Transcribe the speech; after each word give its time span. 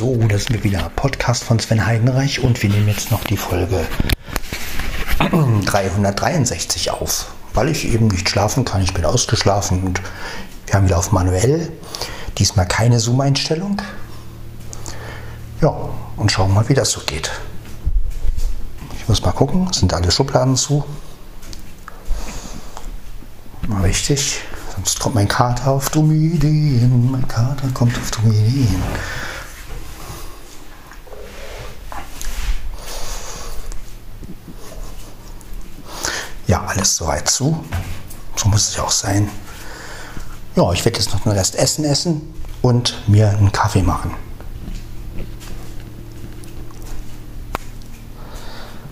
So, 0.00 0.16
da 0.16 0.38
sind 0.38 0.54
wir 0.54 0.64
wieder. 0.64 0.90
Podcast 0.96 1.44
von 1.44 1.58
Sven 1.58 1.84
Heidenreich 1.84 2.40
und 2.40 2.62
wir 2.62 2.70
nehmen 2.70 2.88
jetzt 2.88 3.10
noch 3.10 3.22
die 3.22 3.36
Folge 3.36 3.86
363 5.66 6.90
auf, 6.90 7.26
weil 7.52 7.68
ich 7.68 7.86
eben 7.86 8.08
nicht 8.08 8.26
schlafen 8.26 8.64
kann. 8.64 8.80
Ich 8.82 8.94
bin 8.94 9.04
ausgeschlafen 9.04 9.82
und 9.82 10.00
wir 10.64 10.74
haben 10.74 10.86
wieder 10.86 10.96
auf 10.96 11.12
manuell. 11.12 11.70
Diesmal 12.38 12.66
keine 12.66 12.98
Zoom-Einstellung. 12.98 13.82
Ja, 15.60 15.90
und 16.16 16.32
schauen 16.32 16.54
mal, 16.54 16.66
wie 16.70 16.74
das 16.74 16.92
so 16.92 17.02
geht. 17.02 17.30
Ich 18.98 19.06
muss 19.06 19.20
mal 19.20 19.32
gucken, 19.32 19.70
sind 19.70 19.92
alle 19.92 20.10
Schubladen 20.10 20.56
zu? 20.56 20.82
Mal 23.68 23.84
wichtig, 23.84 24.40
sonst 24.74 24.98
kommt 24.98 25.16
mein 25.16 25.28
Kater 25.28 25.72
auf 25.72 25.90
dumme 25.90 26.14
Ideen. 26.14 27.10
Mein 27.10 27.28
Kater 27.28 27.68
kommt 27.74 27.98
auf 27.98 28.10
dumme 28.12 28.32
Ideen. 28.32 28.82
Ja, 36.50 36.64
alles 36.64 36.88
soweit 37.00 37.30
zu. 37.30 37.64
So 38.36 38.48
muss 38.50 38.68
es 38.68 38.76
ja 38.76 38.82
auch 38.82 38.90
sein. 38.90 39.30
Ja, 40.54 40.70
ich 40.72 40.84
werde 40.84 40.98
jetzt 40.98 41.14
noch 41.14 41.22
den 41.22 41.32
Rest 41.32 41.54
Essen 41.54 41.84
essen 41.86 42.34
und 42.60 43.08
mir 43.08 43.30
einen 43.30 43.50
Kaffee 43.52 43.82
machen. 43.82 44.14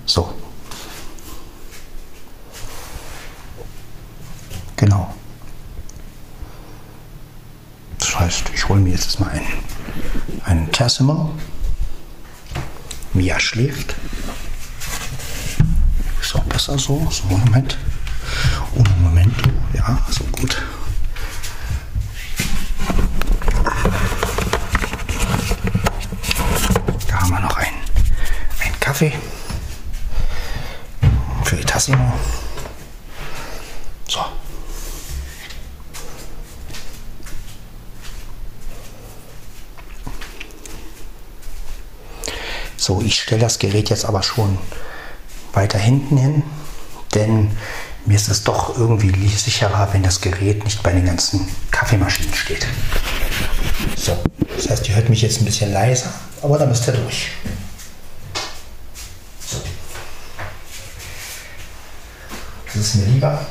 So. 0.06 0.32
Genau. 4.76 5.14
Das 7.98 8.18
heißt, 8.18 8.44
ich 8.54 8.66
hole 8.70 8.80
mir 8.80 8.92
jetzt 8.94 9.20
mal 9.20 9.28
einen, 9.28 9.46
einen 10.46 10.72
Tassimo. 10.72 11.30
Mia 13.12 13.38
schläft. 13.38 13.96
Ist 16.22 16.34
auch 16.34 16.44
besser 16.44 16.78
so. 16.78 17.06
So, 17.10 17.24
Moment. 17.24 17.76
Oh, 18.74 18.84
Moment. 19.02 19.34
Ja, 19.72 19.98
so 20.10 20.24
gut. 20.24 20.62
Da 27.08 27.20
haben 27.20 27.30
wir 27.30 27.40
noch 27.40 27.56
einen, 27.56 27.76
einen 28.62 28.80
Kaffee 28.80 29.12
für 31.44 31.56
die 31.56 31.64
Tassimo. 31.64 32.12
So. 34.08 34.20
So, 42.76 43.02
ich 43.02 43.20
stelle 43.22 43.40
das 43.40 43.58
Gerät 43.58 43.90
jetzt 43.90 44.04
aber 44.04 44.22
schon 44.22 44.58
weiter 45.52 45.78
hinten 45.78 46.16
hin, 46.16 46.42
denn 47.14 47.50
mir 48.08 48.16
ist 48.16 48.28
es 48.30 48.42
doch 48.42 48.78
irgendwie 48.78 49.28
sicherer, 49.28 49.92
wenn 49.92 50.02
das 50.02 50.22
Gerät 50.22 50.64
nicht 50.64 50.82
bei 50.82 50.92
den 50.92 51.04
ganzen 51.04 51.46
Kaffeemaschinen 51.70 52.32
steht. 52.32 52.66
So, 53.96 54.16
das 54.56 54.70
heißt, 54.70 54.88
ihr 54.88 54.96
hört 54.96 55.10
mich 55.10 55.20
jetzt 55.20 55.42
ein 55.42 55.44
bisschen 55.44 55.72
leiser, 55.74 56.10
aber 56.40 56.58
da 56.58 56.64
müsst 56.64 56.86
ihr 56.88 56.94
durch. 56.94 57.28
Das 62.66 62.76
ist 62.76 62.94
mir 62.94 63.06
lieber. 63.06 63.46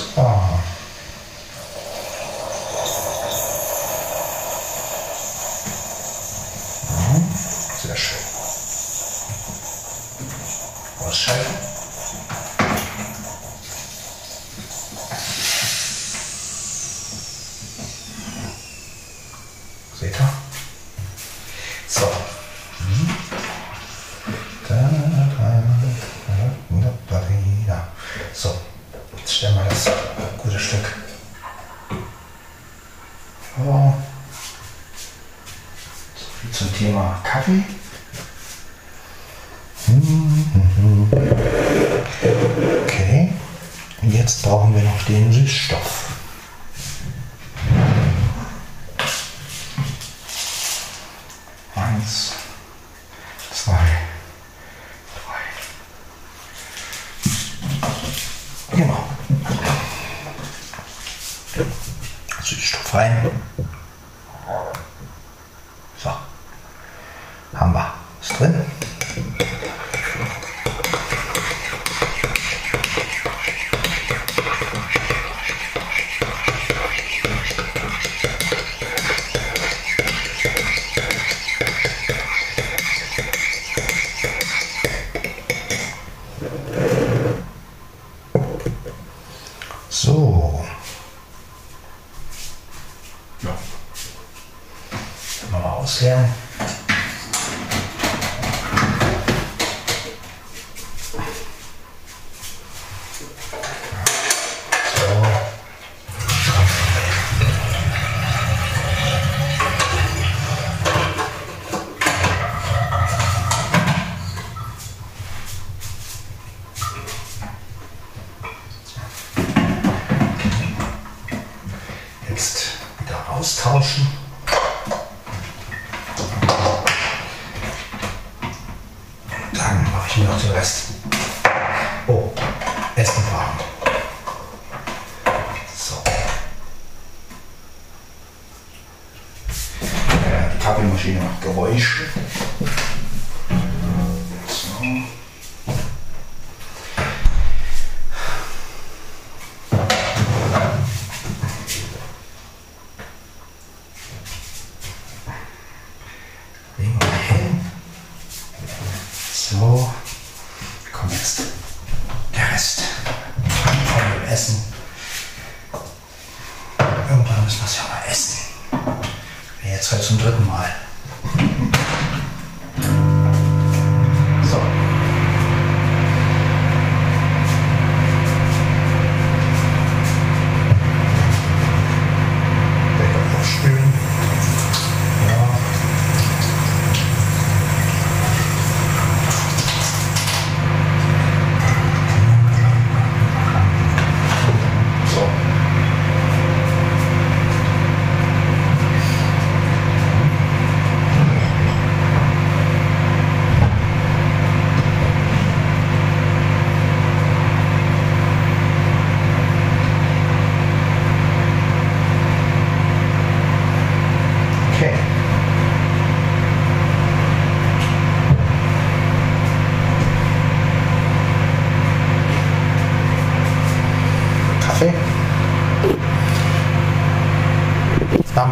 Oh. 0.00 0.47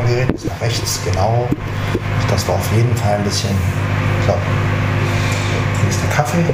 Fahrgerät 0.06 0.30
ist 0.30 0.46
nach 0.46 0.60
rechts, 0.60 1.00
genau. 1.04 1.48
Das 2.30 2.46
war 2.46 2.54
auf 2.54 2.72
jeden 2.72 2.94
Fall 2.96 3.14
ein 3.14 3.24
bisschen, 3.24 3.50
ich 4.20 4.26
hier 5.80 5.88
ist 5.88 6.00
der 6.02 6.10
Kaffee. 6.10 6.44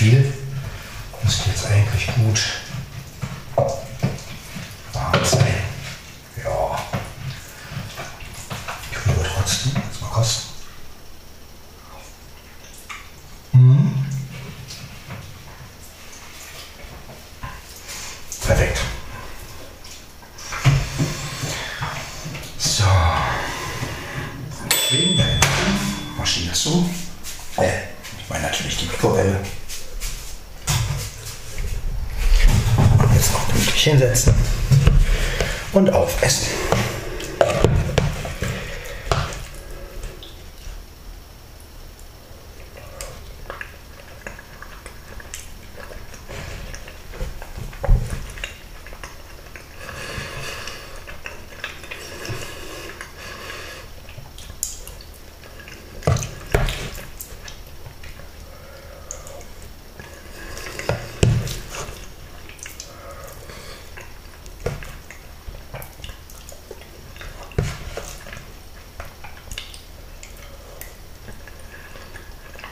Viel, 0.00 0.24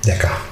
D'accord. 0.09 0.48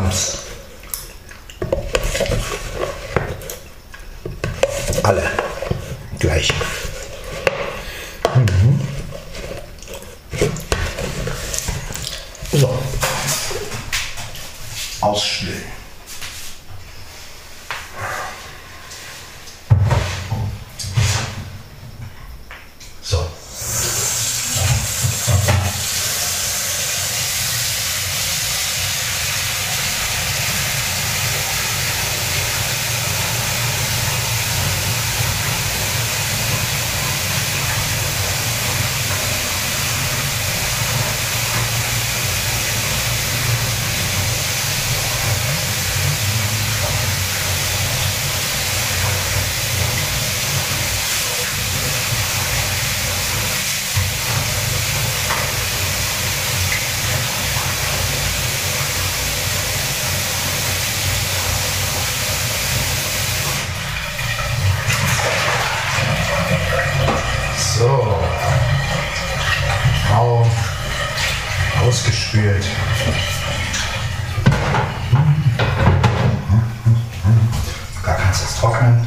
Haben's. 0.00 0.38
Alle 5.02 5.22
gleich. 6.18 6.48
Mhm. 8.34 8.80
So. 12.52 12.78
Ausspülen. 15.02 15.62
So. 23.02 23.26
ausgespült. 71.90 72.64
Da 78.04 78.12
kannst 78.14 78.42
du 78.42 78.44
es 78.46 78.56
trocknen. 78.56 79.06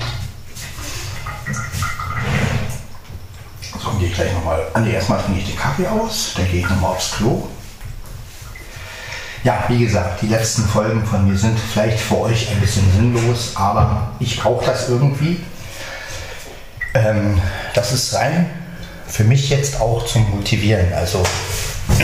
So, 3.80 3.92
gehe 3.92 4.10
ich 4.10 4.14
gleich 4.14 4.34
nochmal. 4.34 4.68
Ah, 4.74 4.82
nee, 4.82 4.92
erstmal 4.92 5.22
trinke 5.22 5.40
ich 5.40 5.48
den 5.48 5.56
Kaffee 5.56 5.88
aus, 5.88 6.34
dann 6.36 6.46
gehe 6.50 6.60
ich 6.60 6.70
nochmal 6.70 6.92
aufs 6.92 7.12
Klo. 7.12 7.48
Ja, 9.44 9.63
wie 9.74 9.86
gesagt, 9.86 10.22
die 10.22 10.28
letzten 10.28 10.64
Folgen 10.64 11.04
von 11.06 11.28
mir 11.28 11.38
sind 11.38 11.58
vielleicht 11.60 12.00
für 12.00 12.20
euch 12.20 12.52
ein 12.52 12.60
bisschen 12.60 12.84
sinnlos, 12.96 13.54
aber 13.56 14.12
ich 14.20 14.40
brauche 14.40 14.66
das 14.66 14.88
irgendwie. 14.88 15.40
Ähm, 16.94 17.42
das 17.74 17.92
ist 17.92 18.14
rein 18.14 18.50
für 19.08 19.24
mich 19.24 19.50
jetzt 19.50 19.80
auch 19.80 20.06
zum 20.06 20.30
Motivieren. 20.32 20.92
Also 20.94 21.22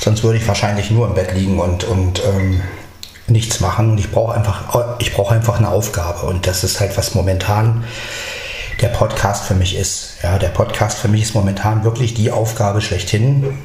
sonst 0.00 0.22
würde 0.22 0.38
ich 0.38 0.48
wahrscheinlich 0.48 0.90
nur 0.90 1.06
im 1.06 1.14
Bett 1.14 1.34
liegen 1.34 1.58
und, 1.58 1.84
und 1.84 2.22
ähm, 2.24 2.62
nichts 3.26 3.60
machen. 3.60 3.98
ich 3.98 4.10
brauche 4.10 4.34
einfach, 4.34 4.96
ich 4.98 5.12
brauche 5.12 5.34
einfach 5.34 5.58
eine 5.58 5.68
Aufgabe. 5.68 6.26
Und 6.26 6.46
das 6.46 6.64
ist 6.64 6.80
halt, 6.80 6.96
was 6.96 7.14
momentan 7.14 7.84
der 8.80 8.88
Podcast 8.88 9.44
für 9.44 9.54
mich 9.54 9.76
ist. 9.76 10.16
Ja, 10.22 10.38
der 10.38 10.48
Podcast 10.48 10.98
für 10.98 11.08
mich 11.08 11.22
ist 11.22 11.34
momentan 11.34 11.84
wirklich 11.84 12.14
die 12.14 12.30
Aufgabe 12.30 12.80
schlechthin. 12.80 13.58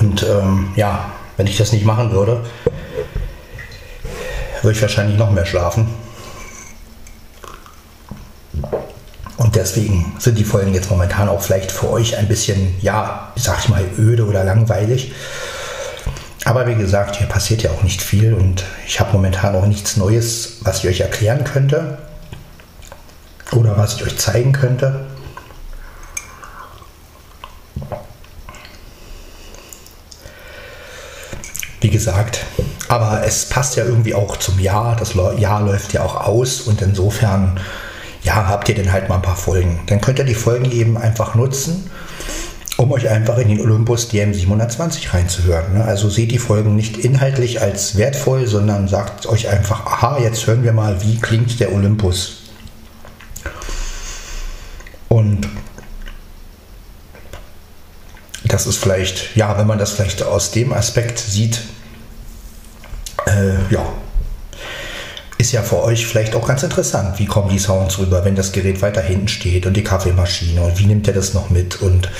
Und 0.00 0.22
ähm, 0.22 0.72
ja, 0.76 1.12
wenn 1.36 1.46
ich 1.46 1.58
das 1.58 1.72
nicht 1.72 1.84
machen 1.84 2.10
würde, 2.10 2.44
würde 4.62 4.76
ich 4.76 4.82
wahrscheinlich 4.82 5.18
noch 5.18 5.30
mehr 5.30 5.46
schlafen. 5.46 5.88
Und 9.36 9.56
deswegen 9.56 10.12
sind 10.18 10.38
die 10.38 10.44
Folgen 10.44 10.74
jetzt 10.74 10.90
momentan 10.90 11.28
auch 11.28 11.40
vielleicht 11.40 11.72
für 11.72 11.90
euch 11.90 12.16
ein 12.16 12.28
bisschen, 12.28 12.74
ja, 12.82 13.32
sag 13.36 13.58
ich 13.60 13.68
mal, 13.68 13.84
öde 13.98 14.26
oder 14.26 14.44
langweilig. 14.44 15.12
Aber 16.44 16.66
wie 16.66 16.74
gesagt, 16.74 17.16
hier 17.16 17.26
passiert 17.26 17.62
ja 17.62 17.70
auch 17.70 17.82
nicht 17.82 18.02
viel 18.02 18.34
und 18.34 18.64
ich 18.86 19.00
habe 19.00 19.12
momentan 19.12 19.54
auch 19.54 19.66
nichts 19.66 19.96
Neues, 19.96 20.58
was 20.62 20.78
ich 20.78 20.88
euch 20.88 21.00
erklären 21.00 21.44
könnte 21.44 21.98
oder 23.52 23.76
was 23.76 23.96
ich 23.96 24.04
euch 24.04 24.18
zeigen 24.18 24.52
könnte. 24.52 25.06
Wie 31.80 31.90
gesagt, 31.90 32.44
aber 32.88 33.22
es 33.24 33.46
passt 33.46 33.76
ja 33.76 33.84
irgendwie 33.84 34.14
auch 34.14 34.36
zum 34.36 34.58
Jahr. 34.58 34.96
Das 34.96 35.14
Jahr 35.14 35.62
läuft 35.62 35.92
ja 35.94 36.02
auch 36.02 36.26
aus 36.26 36.60
und 36.62 36.82
insofern, 36.82 37.58
ja, 38.22 38.48
habt 38.48 38.68
ihr 38.68 38.74
denn 38.74 38.92
halt 38.92 39.08
mal 39.08 39.16
ein 39.16 39.22
paar 39.22 39.36
Folgen. 39.36 39.80
Dann 39.86 40.00
könnt 40.00 40.18
ihr 40.18 40.26
die 40.26 40.34
Folgen 40.34 40.70
eben 40.70 40.98
einfach 40.98 41.34
nutzen, 41.34 41.90
um 42.76 42.92
euch 42.92 43.08
einfach 43.08 43.38
in 43.38 43.48
den 43.48 43.60
Olympus 43.60 44.10
DM720 44.10 45.14
reinzuhören. 45.14 45.74
Ne? 45.74 45.84
Also 45.84 46.10
seht 46.10 46.32
die 46.32 46.38
Folgen 46.38 46.76
nicht 46.76 46.98
inhaltlich 46.98 47.62
als 47.62 47.96
wertvoll, 47.96 48.46
sondern 48.46 48.86
sagt 48.86 49.26
euch 49.26 49.48
einfach, 49.48 49.86
aha, 49.86 50.18
jetzt 50.20 50.46
hören 50.46 50.64
wir 50.64 50.74
mal, 50.74 51.02
wie 51.02 51.18
klingt 51.18 51.60
der 51.60 51.72
Olympus. 51.72 52.42
Und 55.08 55.48
das 58.60 58.66
ist 58.66 58.76
vielleicht, 58.76 59.34
ja, 59.36 59.56
wenn 59.56 59.66
man 59.66 59.78
das 59.78 59.92
vielleicht 59.92 60.22
aus 60.22 60.50
dem 60.50 60.74
Aspekt 60.74 61.18
sieht, 61.18 61.62
äh, 63.26 63.54
ja, 63.72 63.86
ist 65.38 65.52
ja 65.52 65.62
für 65.62 65.82
euch 65.82 66.06
vielleicht 66.06 66.34
auch 66.34 66.46
ganz 66.46 66.62
interessant. 66.62 67.18
Wie 67.18 67.24
kommen 67.24 67.48
die 67.48 67.58
Sounds 67.58 67.98
rüber, 67.98 68.22
wenn 68.26 68.34
das 68.34 68.52
Gerät 68.52 68.82
weiter 68.82 69.00
hinten 69.00 69.28
steht 69.28 69.64
und 69.64 69.78
die 69.78 69.82
Kaffeemaschine 69.82 70.60
und 70.60 70.78
wie 70.78 70.84
nimmt 70.84 71.08
er 71.08 71.14
das 71.14 71.32
noch 71.32 71.48
mit? 71.48 71.80
Und 71.80 72.10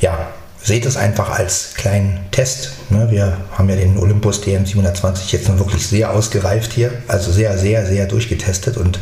ja, 0.00 0.28
seht 0.62 0.86
es 0.86 0.96
einfach 0.96 1.28
als 1.28 1.74
kleinen 1.74 2.20
Test. 2.30 2.70
Ne? 2.88 3.10
Wir 3.10 3.36
haben 3.50 3.68
ja 3.68 3.76
den 3.76 3.98
Olympus 3.98 4.42
DM720 4.42 5.30
jetzt 5.30 5.50
noch 5.50 5.58
wirklich 5.58 5.86
sehr 5.86 6.10
ausgereift 6.10 6.72
hier, 6.72 6.90
also 7.06 7.30
sehr, 7.30 7.58
sehr, 7.58 7.84
sehr 7.84 8.06
durchgetestet 8.06 8.78
und 8.78 8.98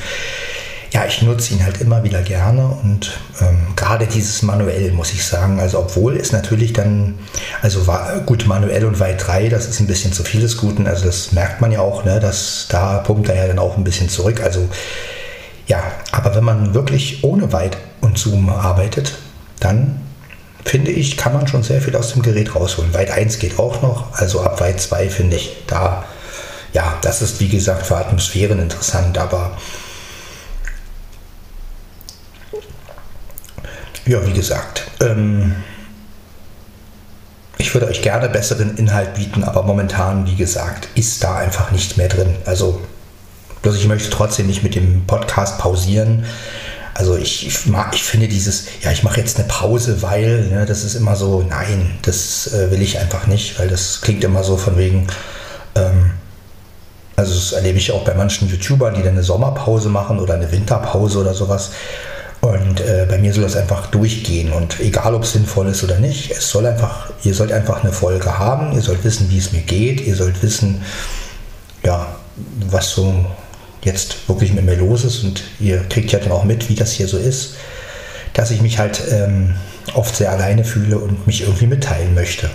ja, 0.93 1.05
ich 1.07 1.23
nutze 1.23 1.55
ihn 1.55 1.65
halt 1.65 1.81
immer 1.81 2.03
wieder 2.03 2.21
gerne 2.23 2.67
und 2.83 3.21
ähm, 3.41 3.59
gerade 3.77 4.07
dieses 4.07 4.43
manuell 4.43 4.91
muss 4.93 5.13
ich 5.13 5.25
sagen, 5.25 5.61
also 5.61 5.79
obwohl 5.79 6.17
es 6.17 6.33
natürlich 6.33 6.73
dann, 6.73 7.19
also 7.63 7.87
war 7.87 8.21
gut 8.21 8.47
manuell 8.47 8.85
und 8.85 8.99
weit 8.99 9.25
3, 9.25 9.49
das 9.49 9.67
ist 9.67 9.79
ein 9.79 9.87
bisschen 9.87 10.13
zu 10.13 10.25
viel 10.25 10.41
des 10.41 10.57
Guten, 10.57 10.89
also 10.89 11.07
das 11.07 11.31
merkt 11.33 11.61
man 11.61 11.71
ja 11.71 11.81
auch, 11.81 12.05
ne, 12.05 12.19
dass 12.19 12.67
da 12.69 12.99
pumpt 12.99 13.29
er 13.29 13.37
ja 13.37 13.47
dann 13.47 13.61
auch 13.61 13.77
ein 13.77 13.85
bisschen 13.85 14.09
zurück, 14.09 14.41
also 14.43 14.69
ja, 15.69 15.81
aber 16.11 16.35
wenn 16.35 16.45
man 16.45 16.75
wirklich 16.75 17.23
ohne 17.23 17.53
Weit 17.53 17.77
und 18.01 18.19
Zoom 18.19 18.49
arbeitet, 18.49 19.15
dann 19.61 20.01
finde 20.65 20.91
ich, 20.91 21.17
kann 21.17 21.33
man 21.33 21.47
schon 21.47 21.63
sehr 21.63 21.81
viel 21.81 21.95
aus 21.95 22.13
dem 22.13 22.23
Gerät 22.23 22.55
rausholen. 22.55 22.93
Weit 22.93 23.11
1 23.13 23.39
geht 23.39 23.59
auch 23.61 23.81
noch, 23.81 24.13
also 24.15 24.41
ab 24.41 24.61
Weit 24.61 24.81
2 24.81 25.09
finde 25.09 25.37
ich 25.37 25.57
da, 25.69 26.05
ja, 26.73 26.99
das 27.03 27.23
ist 27.23 27.39
wie 27.39 27.49
gesagt 27.49 27.87
für 27.87 27.97
Atmosphären 27.97 28.59
interessant, 28.59 29.17
aber 29.17 29.53
Ja, 34.11 34.27
wie 34.27 34.33
gesagt, 34.33 34.91
ähm, 35.01 35.55
ich 37.59 37.73
würde 37.73 37.87
euch 37.87 38.03
gerne 38.03 38.29
besseren 38.29 38.77
Inhalt 38.77 39.15
bieten, 39.15 39.45
aber 39.45 39.63
momentan, 39.63 40.27
wie 40.27 40.35
gesagt, 40.35 40.89
ist 40.97 41.23
da 41.23 41.37
einfach 41.37 41.71
nicht 41.71 41.97
mehr 41.97 42.09
drin. 42.09 42.35
Also, 42.45 42.81
bloß 43.63 43.77
ich 43.77 43.87
möchte 43.87 44.11
trotzdem 44.11 44.49
nicht 44.49 44.65
mit 44.65 44.75
dem 44.75 45.07
Podcast 45.07 45.59
pausieren. 45.59 46.25
Also 46.95 47.17
ich, 47.17 47.47
ich, 47.47 47.67
mag, 47.67 47.95
ich 47.95 48.03
finde 48.03 48.27
dieses, 48.27 48.67
ja, 48.83 48.91
ich 48.91 49.05
mache 49.05 49.21
jetzt 49.21 49.39
eine 49.39 49.47
Pause, 49.47 50.03
weil, 50.03 50.49
ne, 50.49 50.67
das 50.67 50.83
ist 50.83 50.97
immer 50.97 51.15
so, 51.15 51.47
nein, 51.49 51.97
das 52.03 52.53
äh, 52.53 52.73
will 52.73 52.83
ich 52.83 52.99
einfach 52.99 53.29
nicht, 53.29 53.61
weil 53.61 53.69
das 53.69 54.01
klingt 54.01 54.25
immer 54.25 54.43
so 54.43 54.57
von 54.57 54.77
wegen, 54.77 55.07
ähm, 55.77 56.11
also 57.15 57.33
das 57.33 57.53
erlebe 57.53 57.79
ich 57.79 57.93
auch 57.93 58.03
bei 58.03 58.15
manchen 58.15 58.49
YouTubern, 58.49 58.95
die 58.95 59.05
dann 59.05 59.13
eine 59.13 59.23
Sommerpause 59.23 59.89
machen 59.89 60.19
oder 60.19 60.35
eine 60.35 60.51
Winterpause 60.51 61.21
oder 61.21 61.33
sowas. 61.33 61.71
Und 62.41 62.81
äh, 62.81 63.07
bei 63.09 63.19
mir 63.19 63.35
soll 63.35 63.43
das 63.43 63.57
einfach 63.57 63.89
durchgehen. 63.89 64.53
Und 64.53 64.81
egal, 64.81 65.15
ob 65.15 65.25
es 65.25 65.33
sinnvoll 65.33 65.69
ist 65.69 65.85
oder 65.85 65.99
nicht, 65.99 66.31
es 66.31 66.49
soll 66.49 66.67
einfach, 66.67 67.11
ihr 67.23 67.35
sollt 67.35 67.53
einfach 67.53 67.83
eine 67.83 67.93
Folge 67.93 68.39
haben, 68.39 68.73
ihr 68.73 68.81
sollt 68.81 69.05
wissen, 69.05 69.31
wie 69.31 69.39
es 69.39 69.53
mir 69.53 69.61
geht, 69.61 70.01
ihr 70.01 70.17
sollt 70.17 70.43
wissen, 70.43 70.83
ja, 71.85 72.07
was 72.71 72.91
so 72.91 73.27
jetzt 73.83 74.29
wirklich 74.29 74.53
mit 74.55 74.65
mir 74.65 74.77
los 74.77 75.05
ist. 75.05 75.23
Und 75.23 75.43
ihr 75.59 75.85
kriegt 75.89 76.13
ja 76.13 76.19
dann 76.19 76.33
auch 76.33 76.45
mit, 76.45 76.69
wie 76.71 76.75
das 76.75 76.93
hier 76.93 77.09
so 77.09 77.19
ist, 77.19 77.57
dass 78.33 78.51
ich 78.51 78.63
mich 78.63 78.79
halt 78.79 79.03
ähm, 79.11 79.57
oft 79.95 80.17
sehr 80.17 80.31
alleine 80.31 80.65
fühle 80.65 80.99
und 80.99 81.27
mich 81.27 81.43
irgendwie 81.43 81.67
mitteilen 81.67 82.15
möchte. 82.15 82.49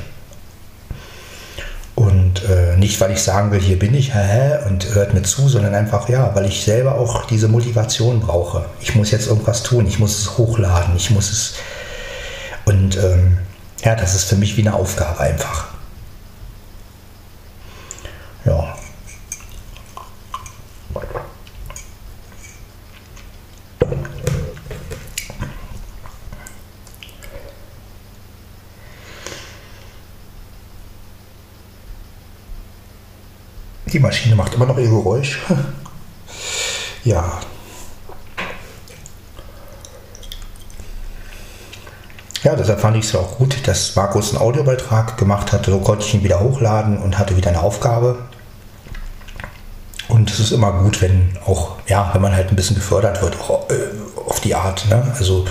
Nicht, 2.85 3.01
weil 3.01 3.13
ich 3.13 3.23
sagen 3.23 3.49
will, 3.49 3.59
hier 3.59 3.79
bin 3.79 3.95
ich, 3.95 4.13
hä, 4.13 4.59
und 4.67 4.93
hört 4.93 5.15
mir 5.15 5.23
zu, 5.23 5.49
sondern 5.49 5.73
einfach, 5.73 6.07
ja, 6.07 6.35
weil 6.35 6.45
ich 6.45 6.63
selber 6.63 6.99
auch 6.99 7.25
diese 7.25 7.47
Motivation 7.47 8.19
brauche. 8.19 8.63
Ich 8.79 8.93
muss 8.93 9.09
jetzt 9.09 9.25
irgendwas 9.25 9.63
tun, 9.63 9.87
ich 9.87 9.97
muss 9.97 10.19
es 10.19 10.37
hochladen, 10.37 10.95
ich 10.95 11.09
muss 11.09 11.31
es. 11.31 11.55
Und 12.65 12.95
ähm, 12.97 13.39
ja, 13.83 13.95
das 13.95 14.13
ist 14.13 14.25
für 14.25 14.35
mich 14.35 14.55
wie 14.55 14.61
eine 14.61 14.75
Aufgabe 14.75 15.19
einfach. 15.19 15.69
Die 33.95 34.01
Maschine 34.01 34.35
macht 34.35 34.53
immer 34.53 34.65
noch 34.65 34.77
ihr 34.77 34.89
Geräusch. 34.89 35.39
ja. 37.05 37.39
Ja, 42.43 42.57
deshalb 42.57 42.81
fand 42.81 42.97
ich 42.97 43.05
es 43.05 43.15
auch 43.15 43.37
gut, 43.37 43.65
dass 43.65 43.95
Markus 43.95 44.31
einen 44.31 44.41
Audiobeitrag 44.41 45.15
gemacht 45.15 45.53
hatte. 45.53 45.71
So 45.71 45.79
konnte 45.79 46.03
ich 46.05 46.13
ihn 46.13 46.25
wieder 46.25 46.41
hochladen 46.41 46.97
und 46.97 47.17
hatte 47.17 47.37
wieder 47.37 47.51
eine 47.51 47.61
Aufgabe. 47.61 48.17
Und 50.09 50.29
es 50.29 50.41
ist 50.41 50.51
immer 50.51 50.73
gut, 50.73 51.01
wenn 51.01 51.37
auch, 51.45 51.77
ja, 51.87 52.09
wenn 52.11 52.21
man 52.21 52.35
halt 52.35 52.49
ein 52.49 52.57
bisschen 52.57 52.75
gefördert 52.75 53.21
wird, 53.21 53.39
auch 53.39 53.69
äh, 53.69 54.27
auf 54.27 54.41
die 54.41 54.55
Art. 54.55 54.89
Ne? 54.89 55.15
Also 55.17 55.45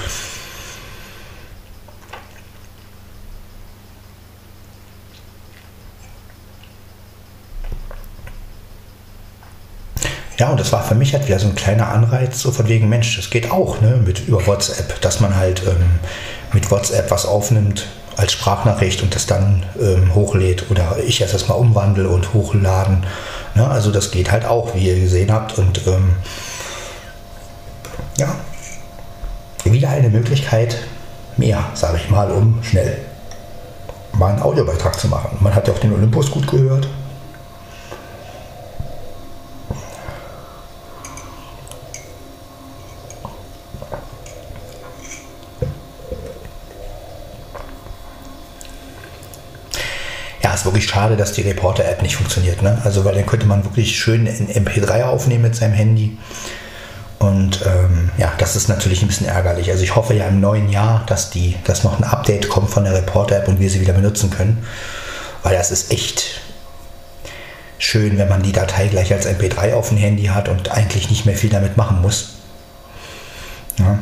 Ja, 10.45 10.51
und 10.51 10.61
das 10.61 10.73
war 10.73 10.85
für 10.85 10.95
mich 10.95 11.15
halt 11.15 11.27
wieder 11.27 11.39
so 11.39 11.49
ein 11.49 11.55
kleiner 11.55 11.89
Anreiz, 11.89 12.39
so 12.39 12.53
von 12.53 12.69
wegen, 12.69 12.91
Mensch, 12.91 13.17
das 13.17 13.31
geht 13.31 13.51
auch, 13.51 13.81
ne, 13.81 13.99
mit 14.05 14.29
über 14.29 14.47
WhatsApp, 14.47 15.01
dass 15.01 15.19
man 15.19 15.37
halt 15.37 15.63
ähm, 15.67 16.01
mit 16.53 16.71
WhatsApp 16.71 17.11
was 17.11 17.25
aufnimmt 17.25 17.87
als 18.19 18.33
Sprachnachricht 18.33 19.03
und 19.03 19.15
das 19.15 19.25
dann 19.25 19.65
ähm, 19.81 20.15
hochlädt 20.15 20.71
oder 20.71 20.99
ich 21.03 21.23
erst 21.23 21.33
das 21.33 21.49
mal 21.49 21.55
umwandle 21.55 22.11
und 22.11 22.35
hochladen. 22.35 23.07
Ne? 23.55 23.67
Also 23.67 23.91
das 23.91 24.11
geht 24.11 24.31
halt 24.31 24.45
auch, 24.45 24.75
wie 24.75 24.87
ihr 24.87 25.01
gesehen 25.01 25.33
habt. 25.33 25.57
Und 25.57 25.87
ähm, 25.87 26.11
ja, 28.19 28.35
wieder 29.65 29.89
eine 29.89 30.11
Möglichkeit 30.11 30.77
mehr, 31.39 31.65
sage 31.73 31.97
ich 32.05 32.11
mal, 32.11 32.31
um 32.31 32.63
schnell 32.63 32.99
mal 34.13 34.35
einen 34.35 34.43
Audiobeitrag 34.43 35.01
zu 35.01 35.09
machen. 35.09 35.39
Man 35.41 35.55
hat 35.55 35.69
ja 35.69 35.73
auch 35.73 35.79
den 35.79 35.95
Olympus 35.95 36.31
gut 36.31 36.47
gehört. 36.47 36.87
Wirklich 50.75 50.91
schade, 50.91 51.17
dass 51.17 51.33
die 51.33 51.43
Reporter-App 51.43 52.03
nicht 52.03 52.17
funktioniert. 52.17 52.61
Ne? 52.61 52.81
Also, 52.85 53.05
weil 53.05 53.15
dann 53.15 53.27
könnte 53.27 53.47
man 53.47 53.65
wirklich 53.65 53.97
schön 53.97 54.27
in 54.27 54.49
MP3 54.49 55.05
aufnehmen 55.05 55.43
mit 55.43 55.55
seinem 55.55 55.73
Handy. 55.73 56.19
Und 57.21 57.65
ähm, 57.65 58.11
ja, 58.19 58.33
das 58.39 58.57
ist 58.57 58.69
natürlich 58.69 59.01
ein 59.03 59.09
bisschen 59.09 59.29
ärgerlich. 59.29 59.71
Also 59.71 59.85
ich 59.85 59.95
hoffe 59.95 60.15
ja 60.15 60.27
im 60.27 60.41
neuen 60.41 60.69
Jahr, 60.69 61.05
dass, 61.07 61.31
die, 61.31 61.55
dass 61.65 61.85
noch 61.85 61.99
ein 61.99 62.05
Update 62.05 62.49
kommt 62.49 62.71
von 62.71 62.85
der 62.85 62.93
Reporter-App 62.93 63.49
und 63.49 63.61
wir 63.61 63.71
sie 63.71 63.81
wieder 63.81 63.93
benutzen 63.93 64.31
können. 64.31 64.67
Weil 65.43 65.55
das 65.55 65.71
ist 65.71 65.93
echt 65.93 66.41
schön, 67.79 68.19
wenn 68.19 68.29
man 68.29 68.43
die 68.43 68.53
Datei 68.53 68.89
gleich 68.89 69.13
als 69.13 69.27
MP3 69.27 69.75
auf 69.75 69.89
dem 69.89 69.99
Handy 69.99 70.25
hat 70.25 70.49
und 70.49 70.71
eigentlich 70.73 71.09
nicht 71.09 71.25
mehr 71.25 71.37
viel 71.37 71.51
damit 71.51 71.77
machen 71.77 72.03
muss. 72.03 72.31
Ja. 73.79 73.99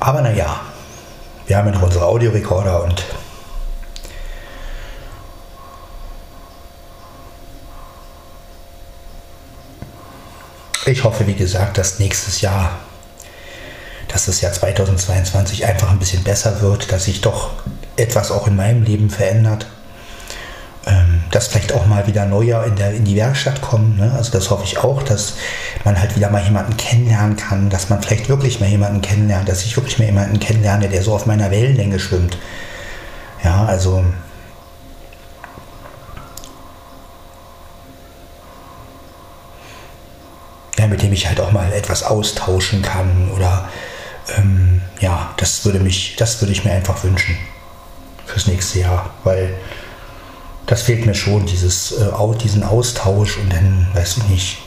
Aber 0.00 0.22
naja, 0.22 0.60
wir 1.46 1.56
haben 1.56 1.66
ja 1.66 1.74
noch 1.74 1.82
unsere 1.82 2.06
Audiorekorder 2.06 2.82
und 2.82 3.04
Ich 10.88 11.02
hoffe, 11.02 11.26
wie 11.26 11.34
gesagt, 11.34 11.78
dass 11.78 11.98
nächstes 11.98 12.42
Jahr, 12.42 12.78
dass 14.06 14.26
das 14.26 14.40
Jahr 14.40 14.52
2022 14.52 15.66
einfach 15.66 15.90
ein 15.90 15.98
bisschen 15.98 16.22
besser 16.22 16.60
wird, 16.60 16.92
dass 16.92 17.06
sich 17.06 17.22
doch 17.22 17.50
etwas 17.96 18.30
auch 18.30 18.46
in 18.46 18.54
meinem 18.54 18.84
Leben 18.84 19.10
verändert. 19.10 19.66
Ähm, 20.88 21.24
dass 21.32 21.48
vielleicht 21.48 21.72
auch 21.72 21.86
mal 21.86 22.06
wieder 22.06 22.26
Neujahr 22.26 22.64
in, 22.64 22.76
der, 22.76 22.92
in 22.92 23.04
die 23.04 23.16
Werkstatt 23.16 23.60
kommen. 23.60 23.96
Ne? 23.96 24.12
Also 24.16 24.30
das 24.30 24.50
hoffe 24.50 24.62
ich 24.62 24.78
auch, 24.78 25.02
dass 25.02 25.34
man 25.84 25.98
halt 25.98 26.14
wieder 26.14 26.30
mal 26.30 26.44
jemanden 26.44 26.76
kennenlernen 26.76 27.36
kann, 27.36 27.70
dass 27.70 27.88
man 27.88 28.00
vielleicht 28.00 28.28
wirklich 28.28 28.60
mal 28.60 28.68
jemanden 28.68 29.02
kennenlernt, 29.02 29.48
dass 29.48 29.64
ich 29.64 29.76
wirklich 29.76 29.98
mal 29.98 30.04
jemanden 30.04 30.38
kennenlerne, 30.38 30.88
der 30.88 31.02
so 31.02 31.12
auf 31.12 31.26
meiner 31.26 31.50
Wellenlänge 31.50 31.98
schwimmt. 31.98 32.38
Ja, 33.42 33.64
also 33.64 34.04
ja, 40.78 40.86
mit 40.86 41.02
dem 41.02 41.12
ich 41.12 41.26
halt 41.26 41.40
auch 41.40 41.50
mal 41.50 41.72
etwas 41.72 42.04
austauschen 42.04 42.82
kann 42.82 43.32
oder 43.34 43.68
ähm, 44.36 44.82
ja, 45.00 45.34
das 45.36 45.64
würde 45.64 45.80
mich, 45.80 46.14
das 46.16 46.40
würde 46.40 46.52
ich 46.52 46.64
mir 46.64 46.70
einfach 46.70 47.02
wünschen 47.02 47.36
fürs 48.24 48.46
nächste 48.46 48.80
Jahr, 48.80 49.10
weil 49.24 49.54
das 50.66 50.82
fehlt 50.82 51.06
mir 51.06 51.14
schon, 51.14 51.46
dieses, 51.46 51.92
äh, 51.92 52.10
diesen 52.42 52.62
Austausch 52.62 53.38
und 53.38 53.52
dann, 53.52 53.88
weiß 53.94 54.18
ich 54.18 54.28
nicht. 54.28 54.58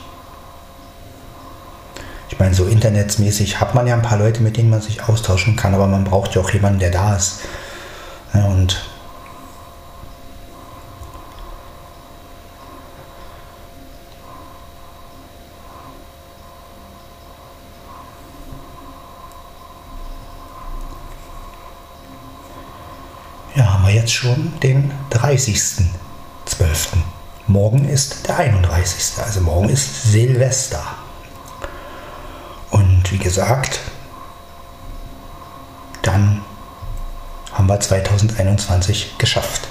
Ich 2.30 2.40
meine, 2.40 2.54
so 2.54 2.66
internetsmäßig 2.66 3.60
hat 3.60 3.76
man 3.76 3.86
ja 3.88 3.96
ein 3.96 4.02
paar 4.02 4.18
Leute, 4.18 4.42
mit 4.42 4.56
denen 4.56 4.70
man 4.70 4.82
sich 4.82 5.04
austauschen 5.04 5.56
kann, 5.56 5.74
aber 5.74 5.88
man 5.88 6.06
braucht 6.06 6.36
ja 6.36 6.42
auch 6.42 6.52
jemanden, 6.52 6.80
der 6.80 6.92
da 6.92 7.16
ist. 7.16 7.42
Ja, 8.34 8.46
und 8.46 8.82
jetzt 24.00 24.14
schon 24.14 24.54
den 24.62 24.92
30.12. 25.12 25.84
Morgen 27.48 27.88
ist 27.88 28.28
der 28.28 28.38
31. 28.38 29.22
Also 29.24 29.42
morgen 29.42 29.70
ist 29.70 30.12
Silvester. 30.12 30.84
Und 32.72 33.12
wie 33.12 33.18
gesagt, 33.18 33.80
dann 36.02 36.42
haben 37.52 37.68
wir 37.68 37.80
2021 37.80 39.18
geschafft. 39.18 39.68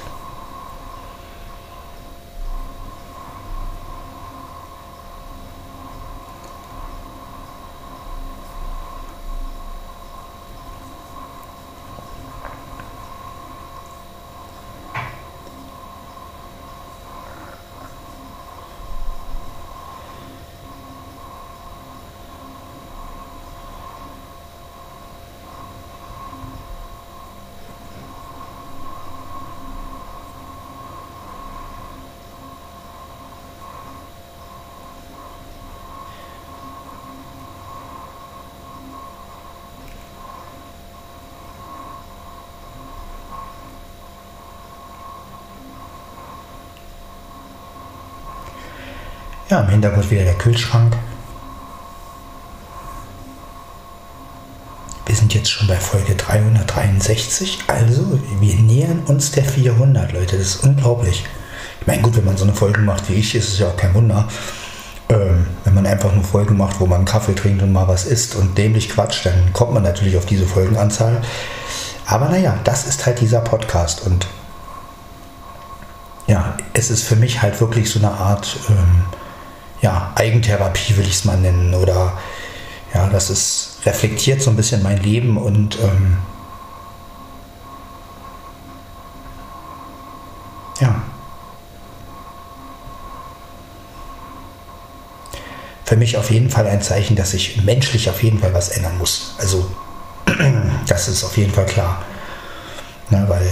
Ja, 49.51 49.61
im 49.61 49.69
Hintergrund 49.71 50.11
wieder 50.11 50.25
der 50.25 50.35
Kühlschrank. 50.35 50.95
Wir 55.07 55.17
sind 55.17 55.33
jetzt 55.33 55.51
schon 55.51 55.67
bei 55.67 55.77
Folge 55.77 56.15
363, 56.15 57.61
also 57.67 58.21
wir 58.41 58.57
nähern 58.57 59.05
uns 59.07 59.31
der 59.31 59.45
400, 59.45 60.13
Leute. 60.13 60.37
Das 60.37 60.49
ist 60.49 60.65
unglaublich. 60.65 61.25
Ich 61.81 61.87
meine, 61.87 62.03
gut, 62.03 62.15
wenn 62.19 62.27
man 62.27 62.37
so 62.37 62.45
eine 62.45 62.53
Folge 62.53 62.83
macht 62.83 63.09
wie 63.09 63.15
ich, 63.15 63.35
ist 63.35 63.49
es 63.49 63.59
ja 63.59 63.69
auch 63.69 63.77
kein 63.77 63.95
Wunder. 63.95 64.29
Ähm, 65.09 65.47
wenn 65.65 65.73
man 65.73 65.87
einfach 65.87 66.13
eine 66.13 66.23
Folge 66.23 66.53
macht, 66.53 66.79
wo 66.79 66.85
man 66.85 67.07
Kaffee 67.07 67.35
trinkt 67.35 67.63
und 67.63 67.73
mal 67.73 67.89
was 67.89 68.05
isst 68.05 68.37
und 68.37 68.59
dämlich 68.59 68.91
quatscht, 68.91 69.25
dann 69.25 69.55
kommt 69.55 69.73
man 69.73 69.83
natürlich 69.83 70.19
auf 70.19 70.27
diese 70.27 70.45
Folgenanzahl. 70.45 71.23
Aber 72.05 72.29
naja, 72.29 72.59
das 72.65 72.87
ist 72.87 73.07
halt 73.07 73.23
dieser 73.23 73.41
Podcast 73.41 74.05
und 74.05 74.27
ja, 76.27 76.55
es 76.75 76.91
ist 76.91 77.05
für 77.05 77.17
mich 77.17 77.41
halt 77.41 77.59
wirklich 77.63 77.89
so 77.89 77.99
eine 77.99 78.11
Art 78.11 78.59
ähm, 78.69 79.05
Eigentherapie 80.19 80.97
will 80.97 81.07
ich 81.07 81.15
es 81.15 81.25
mal 81.25 81.37
nennen. 81.37 81.75
Oder 81.75 82.19
ja, 82.93 83.09
das 83.09 83.31
ist 83.31 83.79
reflektiert 83.85 84.43
so 84.43 84.51
ein 84.51 84.57
bisschen 84.57 84.83
mein 84.83 85.03
Leben 85.03 85.37
und 85.37 85.79
ähm, 85.79 86.17
ja. 90.81 91.03
Für 95.85 95.97
mich 95.97 96.19
auf 96.19 96.31
jeden 96.31 96.51
Fall 96.51 96.67
ein 96.67 96.83
Zeichen, 96.83 97.17
dass 97.17 97.31
sich 97.31 97.63
menschlich 97.63 98.11
auf 98.11 98.23
jeden 98.23 98.41
Fall 98.41 98.53
was 98.53 98.69
ändern 98.71 98.99
muss. 98.99 99.35
Also, 99.39 99.71
das 100.87 101.09
ist 101.09 101.25
auf 101.25 101.37
jeden 101.37 101.53
Fall 101.53 101.67
klar. 101.67 102.05
Na, 103.11 103.27
weil 103.29 103.51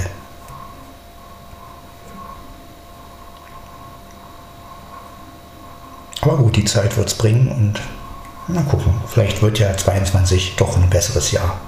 Aber 6.27 6.39
gut, 6.39 6.56
die 6.56 6.56
Zeit 6.67 6.97
wird 6.97 7.09
es 7.09 7.15
bringen 7.15 7.49
und 7.49 7.81
mal 8.55 8.65
gucken. 8.65 8.93
Vielleicht 9.09 9.43
wird 9.43 9.59
ja 9.59 9.77
22 9.77 10.57
doch 10.57 10.77
ein 10.77 10.91
besseres 10.91 11.31
Jahr. 11.31 11.61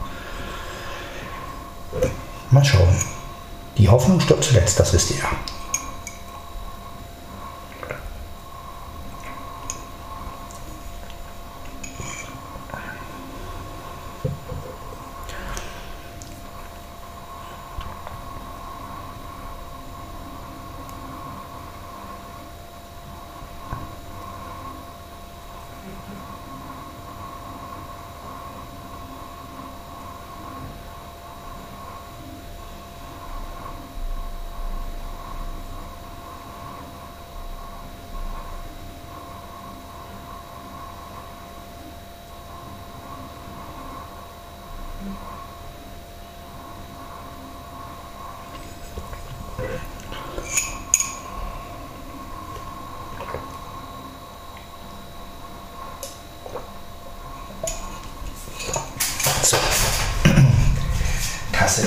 Mal 2.50 2.64
schauen. 2.64 2.96
Die 3.76 3.88
Hoffnung 3.88 4.20
stirbt 4.20 4.44
zuletzt, 4.44 4.80
das 4.80 4.92
wisst 4.92 5.10
ihr 5.12 5.18
ja. 5.18 5.30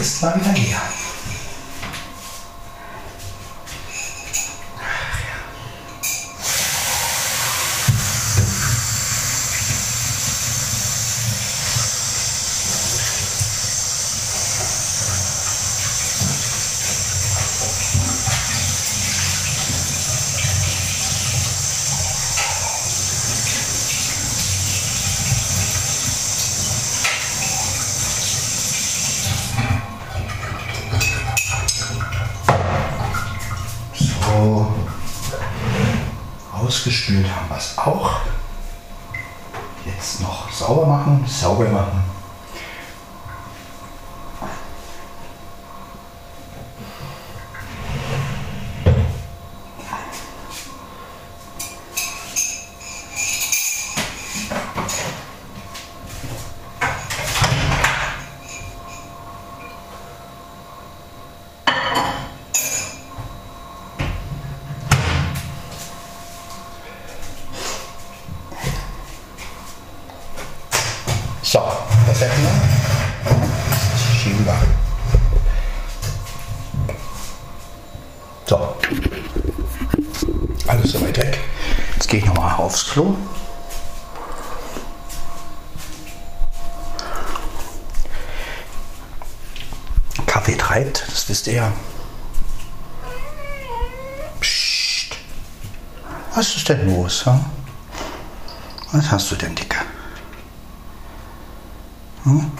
Ist 0.02 0.22
mal 0.24 0.36
wieder 0.36 0.54
leer. 0.54 0.82
ausgespült 36.82 37.28
haben 37.28 37.50
wir 37.50 37.58
es 37.58 37.78
auch. 37.78 38.22
Jetzt 39.86 40.22
noch 40.22 40.52
sauber 40.52 40.86
machen, 40.88 41.26
sauber 41.28 41.68
machen. 41.68 42.12
So, 71.52 71.60
Jetzt 72.22 74.12
schieben 74.22 74.46
wir. 74.46 74.62
So. 78.46 78.76
Alles 80.68 80.92
soweit 80.92 81.18
weg. 81.18 81.40
Jetzt 81.96 82.08
gehe 82.08 82.20
ich 82.20 82.26
nochmal 82.28 82.58
aufs 82.58 82.92
Klo. 82.92 83.16
Kaffee 90.28 90.56
treibt, 90.56 91.04
das 91.08 91.28
wisst 91.28 91.48
ihr 91.48 91.54
ja. 91.54 91.74
Psst. 94.40 95.16
Was 96.36 96.56
ist 96.56 96.70
denn 96.70 96.86
los? 96.88 97.26
Hm? 97.26 97.44
Was 98.92 99.10
hast 99.10 99.32
du 99.32 99.36
denn, 99.38 99.56
Dicker? 99.56 99.81
Hm? 102.24 102.52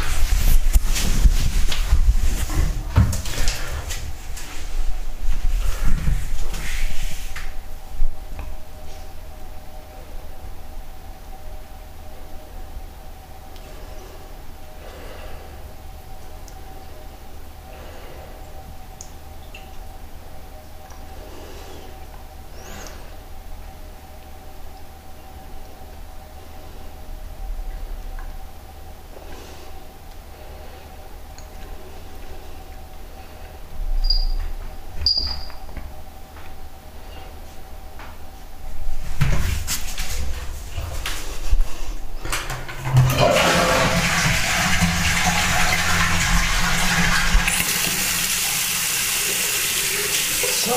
So, 50.68 50.74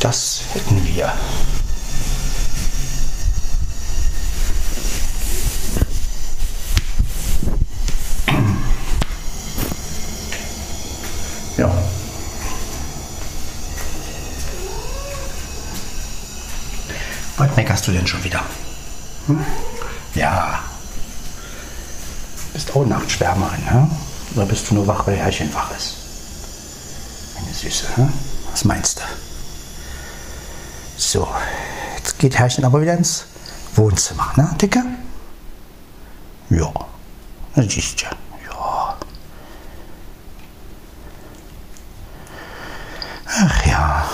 das 0.00 0.42
hätten 0.52 0.84
wir. 0.84 1.12
Ja. 11.56 11.72
Was 17.36 17.55
meckerst 17.66 17.88
du 17.88 17.90
denn 17.90 18.06
schon 18.06 18.22
wieder? 18.22 18.44
Hm? 19.26 19.44
Ja. 20.14 20.60
Bist 22.52 22.76
auch 22.76 22.86
Nachtschwärmerin, 22.86 23.64
ne? 23.64 23.90
Oder 24.36 24.46
bist 24.46 24.70
du 24.70 24.76
nur 24.76 24.86
wach, 24.86 25.04
weil 25.08 25.16
Herrchen 25.16 25.52
wach 25.52 25.72
ist? 25.76 25.96
Meine 27.34 27.52
Süße, 27.52 27.96
hm? 27.96 28.12
was 28.52 28.64
meinst 28.64 29.00
du? 29.00 29.02
So, 30.96 31.26
jetzt 31.96 32.20
geht 32.20 32.38
Herrchen 32.38 32.64
aber 32.64 32.80
wieder 32.80 32.96
ins 32.96 33.24
Wohnzimmer, 33.74 34.32
ne, 34.36 34.48
Dicke? 34.62 34.84
Ja, 36.50 36.72
das 37.56 37.72
siehst. 37.72 38.02
Ja. 38.02 38.96
Ach 43.26 43.66
ja. 43.66 44.06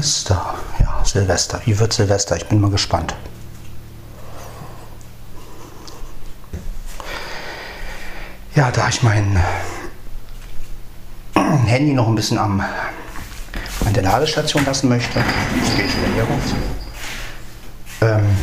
Silvester. 0.00 0.54
Ja, 0.78 1.04
Silvester. 1.04 1.60
Wie 1.66 1.78
wird 1.78 1.92
Silvester? 1.92 2.36
Ich 2.36 2.46
bin 2.46 2.58
mal 2.60 2.70
gespannt. 2.70 3.14
Ja, 8.54 8.70
da 8.70 8.88
ich 8.88 9.02
mein 9.02 9.38
Handy 11.34 11.92
noch 11.92 12.08
ein 12.08 12.14
bisschen 12.14 12.38
am, 12.38 12.60
an 12.60 13.92
der 13.92 14.02
Ladestation 14.02 14.64
lassen 14.64 14.88
möchte, 14.88 15.18
jetzt 15.18 15.76
gehe 15.76 15.84
ich 15.84 15.96
wieder 15.96 16.14
hier 16.14 16.24
raus, 16.24 16.54
ähm, 18.00 18.36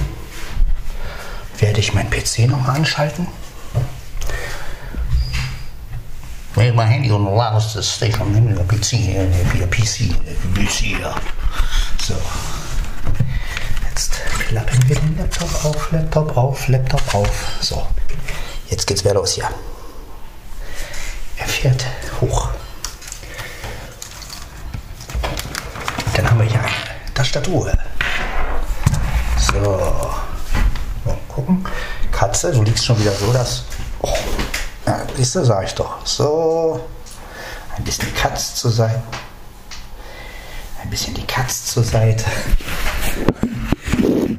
werde 1.60 1.80
ich 1.80 1.93
mein 1.93 2.10
PC 2.10 2.48
noch 2.48 2.62
mal 2.62 2.76
anschalten. 2.76 3.28
Ich 6.56 6.74
mein 6.74 6.88
Handy 6.88 7.12
on 7.12 7.26
the 7.26 7.32
ladestation, 7.32 8.56
der 8.56 8.63
PC, 8.63 9.13
der 9.60 9.67
PC, 9.67 10.15
der 10.26 10.63
PC, 10.63 11.00
ja. 11.00 11.15
So. 12.08 12.13
Jetzt 13.89 14.13
klappen 14.48 14.88
wir 14.88 14.96
den 14.96 15.17
Laptop 15.17 15.65
auf, 15.65 15.91
Laptop 15.91 16.38
auf, 16.38 16.67
Laptop 16.70 17.13
auf. 17.13 17.48
So. 17.60 17.86
Jetzt 18.70 18.88
geht's 18.88 19.04
wieder 19.04 19.15
los 19.15 19.34
hier. 19.34 19.50
Er 21.36 21.48
fährt 21.50 21.86
hoch. 22.22 22.48
Dann 26.15 26.30
haben 26.30 26.39
wir 26.39 26.46
hier 26.46 26.62
eine 26.62 27.13
Tastatur. 27.13 27.74
So. 29.38 29.60
Mal 31.04 31.17
gucken. 31.28 31.67
Katze, 32.13 32.54
du 32.54 32.63
liegst 32.63 32.86
schon 32.86 32.98
wieder 33.02 33.12
so, 33.12 33.34
dass. 33.34 33.65
Oh. 34.02 34.15
Ja, 34.86 35.06
siehst 35.13 35.36
du, 35.36 35.43
sag 35.43 35.65
ich 35.65 35.76
doch. 35.76 36.06
So. 36.06 36.88
Ein 37.76 37.84
bisschen 37.84 38.15
Katz 38.15 38.56
zur 38.56 38.72
Seite. 38.72 39.04
Ein 40.82 40.89
bisschen 40.89 41.13
die 41.13 41.28
Katz 41.28 41.57
zur 41.67 41.84
Seite. 41.84 42.25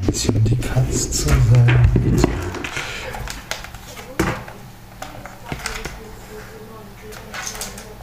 Bisschen 0.06 0.42
die 0.44 0.56
Katz 0.56 1.10
zur 1.10 1.32
Seite. 1.32 1.78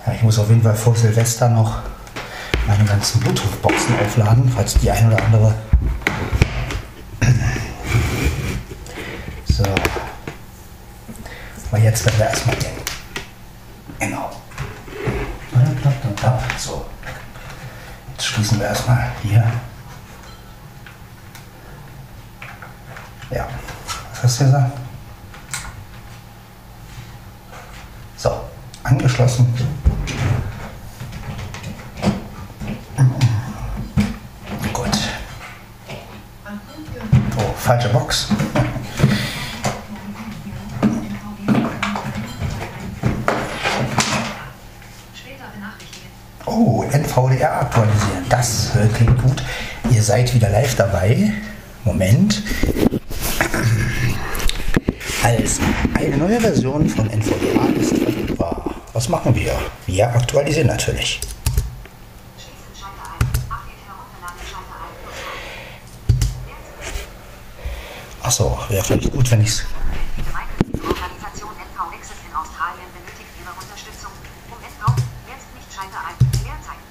Ja, 0.06 0.14
ich 0.14 0.22
muss 0.22 0.38
auf 0.38 0.48
jeden 0.50 0.62
Fall 0.62 0.76
vor 0.76 0.96
Silvester 0.96 1.50
noch 1.50 1.80
meine 2.68 2.86
ganzen 2.86 3.20
Bluetooth-Boxen 3.22 4.00
aufladen, 4.00 4.52
falls 4.56 4.76
die 4.76 4.92
ein 4.92 5.08
oder 5.08 5.24
andere. 5.24 5.56
So. 9.46 9.64
Aber 11.72 11.80
jetzt 11.80 12.06
werden 12.06 12.20
wir 12.20 12.28
erstmal 12.28 12.56
den. 12.58 12.76
Genau. 14.00 14.30
So. 16.58 16.86
Jetzt 18.12 18.28
schließen 18.28 18.60
wir 18.60 18.68
erstmal 18.68 19.12
hier. 19.24 19.44
Ja. 23.30 23.48
Was 24.36 24.40
du 24.40 24.46
gesagt? 24.48 24.78
So. 28.18 28.32
Angeschlossen. 28.84 29.48
Gut. 34.74 34.90
Oh, 37.38 37.54
falsche 37.56 37.88
Box. 37.88 38.28
Oh, 46.46 46.84
NVDR 46.92 47.62
aktualisieren. 47.62 48.26
Das 48.28 48.72
klingt 48.96 49.24
gut. 49.24 49.42
Ihr 49.92 50.04
seid 50.04 50.34
wieder 50.34 50.50
live 50.50 50.76
dabei. 50.76 51.32
Moment. 51.86 52.44
Also, 55.26 55.64
eine 55.96 56.18
neue 56.18 56.40
Version 56.40 56.88
von 56.88 57.10
NVDA 57.10 57.66
ist 57.82 57.98
verfügbar. 57.98 58.76
Was 58.94 59.10
machen 59.10 59.34
wir? 59.34 59.58
Wir 59.88 60.08
aktualisieren 60.08 60.68
natürlich. 60.68 61.20
Achso, 68.22 68.56
wäre 68.70 68.84
vielleicht 68.84 69.12
gut, 69.12 69.32
wenn 69.32 69.42
ich 69.42 69.50
es 69.50 69.66
Organisation 70.78 71.50
NV 71.58 71.78
Nexus 71.90 72.22
in 72.22 72.34
Australien 72.38 72.86
benötigt 72.94 73.34
Ihre 73.42 73.50
Unterstützung, 73.58 74.14
um 74.54 74.62
NV 74.62 74.94
jetzt 75.26 75.50
nicht 75.58 75.70
Schalter 75.74 76.06
ein, 76.06 76.18
Leerzeit. 76.46 76.82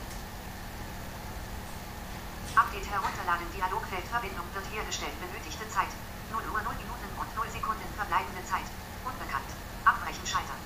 Update 2.58 2.90
herunterladen, 2.90 3.46
Dialogfeld 3.54 4.02
Verbindung 4.10 4.50
wird 4.58 4.66
hergestellt, 4.74 5.14
benötigte 5.22 5.70
Zeit. 5.70 5.94
0 6.34 6.42
Uhr 6.50 6.62
0 6.66 6.74
Minuten 6.82 7.06
und 7.14 7.30
0 7.36 7.46
Sekunden 7.46 7.86
verbleibende 7.94 8.42
Zeit. 8.50 8.66
Unbekannt. 9.06 9.46
Abbrechen 9.84 10.26
Schalter. 10.26 10.56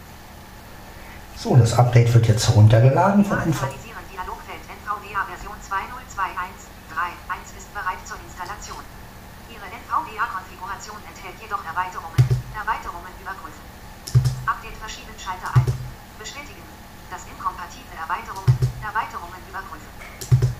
So, 1.37 1.57
das 1.57 1.76
Heruntergeladen 2.49 3.21
von. 3.25 3.37
Aktualisieren 3.37 4.01
Dialogfeld 4.09 4.65
NVDA 4.65 5.21
Version 5.29 5.53
2021.3.1 5.69 7.53
ist 7.61 7.69
bereit 7.77 8.01
zur 8.09 8.17
Installation. 8.25 8.81
Ihre 9.53 9.69
NVDA-Konfiguration 9.69 10.97
enthält 11.05 11.37
jedoch 11.45 11.61
Erweiterungen. 11.61 12.17
Erweiterungen 12.57 13.13
überprüfen. 13.21 13.61
Update 14.49 14.81
verschieben 14.81 15.13
Schalter 15.21 15.53
ein. 15.61 15.69
Bestätigen. 16.17 16.65
Das 17.13 17.29
inkompatible 17.29 17.93
Erweiterungen. 18.01 18.49
Erweiterungen 18.81 19.43
überprüfen. 19.45 19.93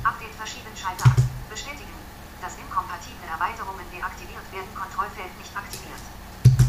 Update 0.05 0.37
verschieben 0.37 0.77
Schalter 0.77 1.09
an. 1.09 1.25
Bestätigen. 1.49 1.97
Das 2.45 2.53
inkompatible 2.61 3.33
Erweiterungen 3.33 3.89
deaktiviert 3.89 4.45
werden. 4.53 4.73
Kontrollfeld 4.77 5.33
nicht 5.41 5.57
aktiviert. 5.57 6.05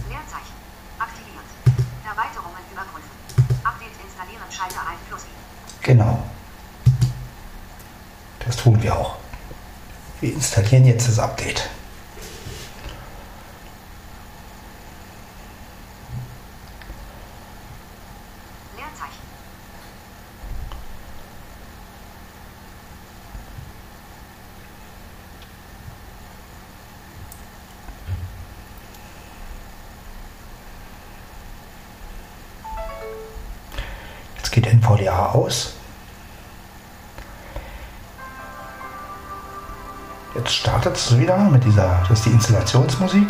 Leerzeichen. 0.07 0.55
Aktiviert. 0.95 1.49
Erweiterungen 2.07 2.63
überprüfen. 2.71 3.11
Update 3.67 3.99
installieren 3.99 4.47
Schalter 4.47 4.81
ein. 4.87 5.08
Genau. 5.89 6.19
Das 8.45 8.57
tun 8.57 8.79
wir 8.83 8.95
auch. 8.95 9.15
Wir 10.21 10.33
installieren 10.33 10.85
jetzt 10.85 11.07
das 11.07 11.17
Update. 11.17 11.67
Jetzt 34.37 34.51
geht 34.51 34.67
NVDA 34.67 35.31
aus. 35.31 35.78
Jetzt 40.49 40.61
startet 40.61 40.95
es 40.95 41.15
wieder 41.15 41.37
mit 41.37 41.63
dieser, 41.63 42.03
das 42.09 42.17
ist 42.17 42.25
die 42.25 42.31
Installationsmusik. 42.31 43.27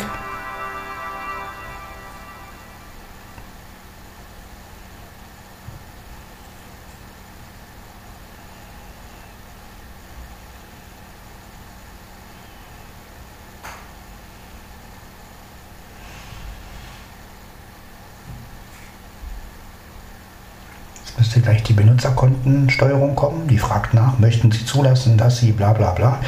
Müsste 21.18 21.40
gleich 21.42 21.62
die 21.64 21.74
Benutzerkontensteuerung 21.74 23.14
kommen. 23.14 23.46
Die 23.46 23.58
fragt 23.58 23.92
nach, 23.92 24.18
möchten 24.18 24.50
Sie 24.50 24.64
zulassen, 24.64 25.18
dass 25.18 25.36
Sie 25.36 25.52
bla 25.52 25.74
bla 25.74 25.90
bla. 25.90 26.18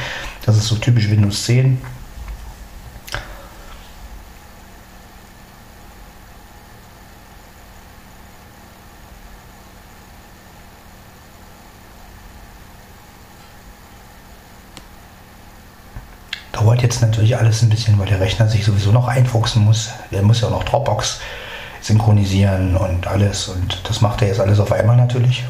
Das 0.44 0.56
ist 0.56 0.66
so 0.66 0.76
typisch 0.76 1.08
Windows 1.08 1.44
10. 1.44 1.80
Dauert 16.52 16.82
jetzt 16.82 17.00
natürlich 17.00 17.36
alles 17.36 17.62
ein 17.62 17.70
bisschen, 17.70 17.98
weil 17.98 18.06
der 18.06 18.20
Rechner 18.20 18.48
sich 18.48 18.64
sowieso 18.64 18.92
noch 18.92 19.08
einfuchsen 19.08 19.64
muss. 19.64 19.90
Der 20.10 20.22
muss 20.22 20.42
ja 20.42 20.48
auch 20.48 20.52
noch 20.52 20.64
Dropbox 20.64 21.20
synchronisieren 21.80 22.76
und 22.76 23.06
alles. 23.06 23.48
Und 23.48 23.80
das 23.88 24.00
macht 24.00 24.22
er 24.22 24.28
jetzt 24.28 24.40
alles 24.40 24.60
auf 24.60 24.70
einmal 24.70 24.96
natürlich. 24.96 25.44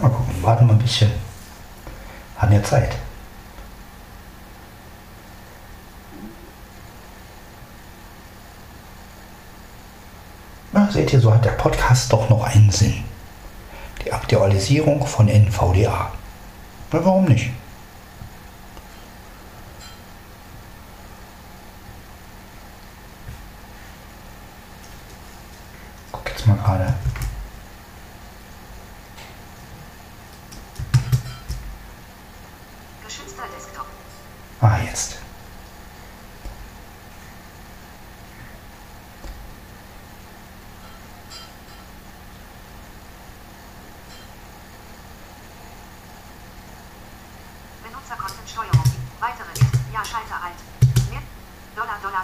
Mal 0.00 0.08
gucken, 0.08 0.42
warten 0.42 0.66
wir 0.66 0.73
ein 0.73 0.73
bisschen. 0.84 1.10
Haben 2.36 2.52
ja 2.52 2.62
Zeit. 2.62 2.96
Na, 10.74 10.90
seht 10.90 11.12
ihr, 11.12 11.20
so 11.20 11.32
hat 11.32 11.44
der 11.44 11.52
Podcast 11.52 12.12
doch 12.12 12.28
noch 12.28 12.42
einen 12.42 12.70
Sinn. 12.70 13.04
Die 14.04 14.12
Aktualisierung 14.12 15.06
von 15.06 15.28
NVDA. 15.28 16.10
Na, 16.90 17.04
warum 17.04 17.26
nicht? 17.26 17.50
Guck 26.10 26.28
jetzt 26.28 26.46
mal 26.46 26.56
gerade. 26.56 26.92
Geschützter 33.04 33.44
Desktop. 33.56 33.86
Ah, 34.60 34.78
jetzt. 34.84 35.18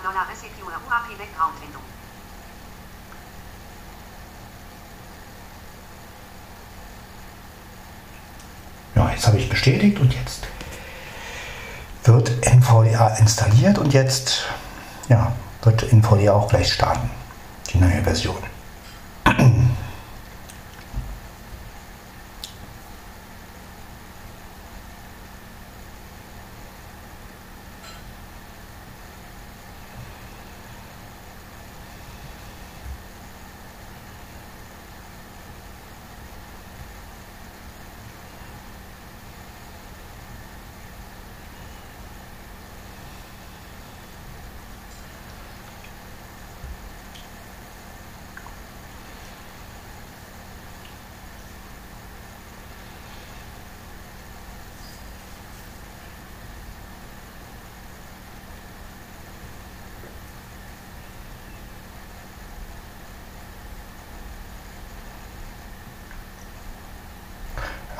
Dollar 0.02 0.26
Resecure 0.28 0.72
UAP 0.88 1.18
Background-Window. 1.18 1.80
Ja, 8.94 9.09
jetzt 9.20 9.26
habe 9.26 9.36
ich 9.36 9.50
bestätigt 9.50 10.00
und 10.00 10.14
jetzt 10.14 10.46
wird 12.04 12.30
NVDA 12.46 13.08
installiert 13.18 13.76
und 13.76 13.92
jetzt 13.92 14.46
ja, 15.10 15.32
wird 15.60 15.92
NVDA 15.92 16.32
auch 16.32 16.48
gleich 16.48 16.72
starten, 16.72 17.10
die 17.70 17.76
neue 17.76 18.02
Version. 18.02 18.38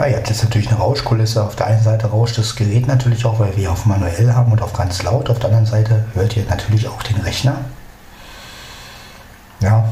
Ja, 0.01 0.07
jetzt 0.07 0.31
ist 0.31 0.43
natürlich 0.43 0.69
eine 0.69 0.79
Rauschkulisse. 0.79 1.45
Auf 1.45 1.57
der 1.57 1.67
einen 1.67 1.83
Seite 1.83 2.07
rauscht 2.07 2.39
das 2.39 2.57
Gerät 2.57 2.87
natürlich 2.87 3.27
auch, 3.27 3.39
weil 3.39 3.55
wir 3.59 3.71
auf 3.71 3.85
manuell 3.85 4.33
haben 4.33 4.51
und 4.51 4.63
auf 4.63 4.73
ganz 4.73 5.03
laut. 5.03 5.29
Auf 5.29 5.39
der 5.39 5.51
anderen 5.51 5.67
Seite 5.67 6.07
hört 6.15 6.35
ihr 6.39 6.45
natürlich 6.49 6.89
auch 6.89 7.03
den 7.03 7.19
Rechner. 7.19 7.59
Ja. 9.61 9.85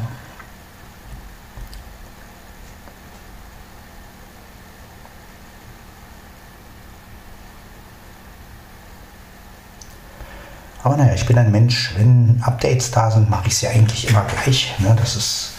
Aber 10.82 10.96
naja, 10.96 11.12
ich 11.12 11.26
bin 11.26 11.36
ein 11.36 11.52
Mensch, 11.52 11.92
wenn 11.98 12.42
Updates 12.42 12.90
da 12.90 13.10
sind, 13.10 13.28
mache 13.28 13.48
ich 13.48 13.58
sie 13.58 13.68
eigentlich 13.68 14.08
immer 14.08 14.24
gleich. 14.24 14.74
Ne? 14.78 14.96
Das 14.98 15.16
ist 15.16 15.52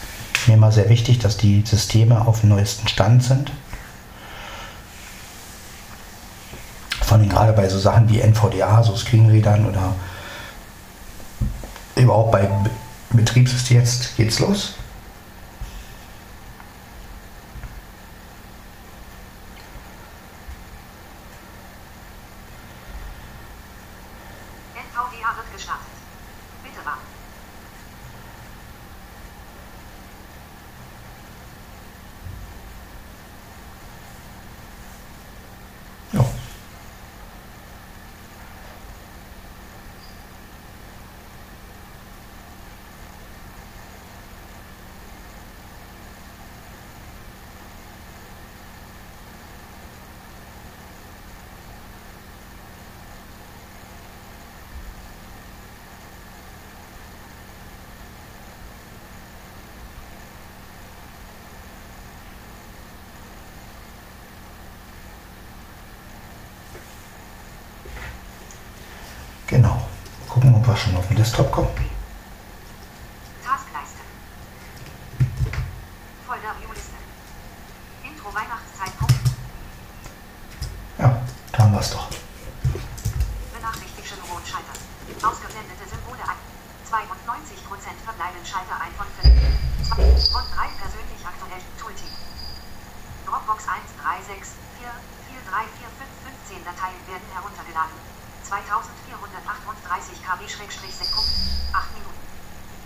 mir 0.47 0.55
immer 0.55 0.71
sehr 0.71 0.89
wichtig, 0.89 1.19
dass 1.19 1.37
die 1.37 1.61
Systeme 1.67 2.25
auf 2.25 2.39
dem 2.39 2.49
neuesten 2.49 2.87
Stand 2.87 3.23
sind. 3.23 3.51
Vor 7.09 7.17
allem 7.17 7.27
gerade 7.27 7.53
bei 7.53 7.67
so 7.67 7.79
Sachen 7.79 8.07
wie 8.07 8.19
NVDA, 8.21 8.83
so 8.83 8.95
Screenreadern 8.95 9.65
oder 9.65 9.95
überhaupt 11.95 12.31
bei 12.31 12.43
Be- 12.45 12.69
Betriebssystem. 13.09 13.77
Jetzt 13.79 14.15
geht's 14.15 14.37
los. 14.37 14.75
NVDA 24.75 25.35
wird 25.35 25.53
gestartet. 25.55 25.87
Bitte 26.63 26.85
warten. 26.85 26.99
Ja. 36.13 36.25
Genau. 69.47 69.81
Wir 70.69 70.77
schon 70.77 70.95
auf 70.97 71.07
den 71.07 71.17
Desktop 71.17 71.51
kommen. 71.51 71.73
Taskleiste. 73.41 74.05
Folder 76.27 76.53
Viewliste. 76.61 76.93
Intro 78.05 78.29
Weihnachtszeitpunkt. 78.29 79.17
Ja, 80.99 81.25
da 81.53 81.57
haben 81.57 81.73
wir 81.73 81.81
es 81.81 81.89
doch. 81.89 82.05
Benachrichtigten 83.49 84.21
Rotschalter. 84.29 84.77
Ausgeblendete 85.25 85.89
Symbole 85.89 86.21
ein. 86.21 86.37
92% 86.85 88.05
verbleiben 88.05 88.45
Schalter 88.45 88.77
ein 88.77 88.93
von 88.93 89.09
5. 89.25 89.25
Von 90.29 90.45
3 90.53 90.69
persönlich 90.77 91.21
aktuell 91.25 91.65
Tooltip. 91.81 92.13
Dropbox 93.25 93.65
136 93.65 94.53
4 94.77 94.93
43455 95.49 96.61
15 96.61 96.61
Dateien 96.61 97.01
werden 97.09 97.25
heruntergeladen. 97.33 97.97
2438 98.49 100.25
KB-Sekunde. 100.25 101.29
8 101.69 101.93
Minuten. 101.93 102.17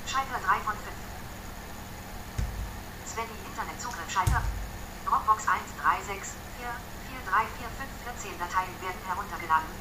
Schalter 0.03 0.36
3 0.43 0.59
von 0.67 0.75
5. 0.75 0.91
Svenny 3.07 3.31
Internetzugriff 3.47 4.11
Schalter. 4.11 4.43
Dropbox 5.07 5.47
136 5.47 6.36
4 6.59 6.67
43455 6.67 8.36
14 8.36 8.43
Dateien 8.43 8.75
werden 8.84 8.99
heruntergeladen. 9.07 9.71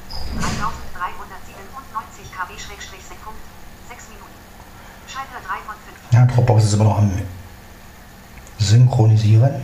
3397 0.95 2.31
KB-Sekunde. 2.31 3.43
6 3.91 4.15
Minuten. 4.15 4.39
Schalter 5.11 5.43
3 5.43 5.67
von 5.67 5.75
5. 5.75 6.15
Ja, 6.15 6.23
Dropbox 6.23 6.63
ist 6.63 6.79
immer 6.79 6.87
noch 6.87 7.03
am 7.03 7.11
Synchronisieren. 8.59 9.59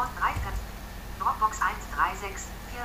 Von 0.00 0.08
3 0.18 0.32
per 0.32 0.52
Dropbox 1.18 1.60
136 2.20 2.52
4 2.68 2.84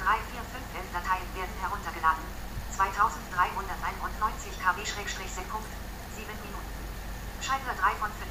43455 0.00 0.56
11 0.72 0.92
Dateien 0.92 1.28
werden 1.36 1.54
heruntergeladen. 1.60 2.24
2391 2.72 4.56
KB-Sekunde. 4.56 5.68
7 6.16 6.26
Minuten. 6.40 6.72
Schalter 7.42 7.74
3 7.76 7.90
von 8.00 8.08
5. 8.08 8.30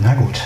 Na 0.00 0.14
gut. 0.14 0.40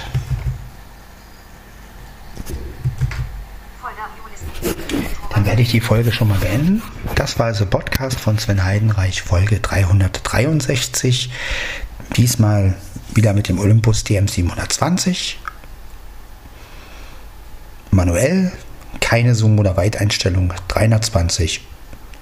Folder 3.81 4.09
Viewliste. 4.15 4.47
Intro 4.95 5.29
Dann 5.35 5.45
werde 5.61 5.67
ich 5.67 5.73
die 5.73 5.87
Folge 5.87 6.11
schon 6.11 6.29
mal 6.29 6.39
beenden. 6.39 6.83
Das 7.17 7.39
war 7.39 7.45
also 7.45 7.67
Podcast 7.67 8.19
von 8.19 8.39
Sven 8.39 8.65
Heidenreich, 8.65 9.21
Folge 9.21 9.61
363. 9.61 11.31
Diesmal 12.17 12.77
wieder 13.15 13.35
mit 13.35 13.51
dem 13.51 13.59
Olympus 13.59 14.03
DM720. 14.07 15.35
manuell, 17.91 18.53
keine 19.03 19.35
Zoom- 19.35 19.59
oder 19.59 19.77
Weiteinstellung, 19.77 20.55
320. 20.69 21.61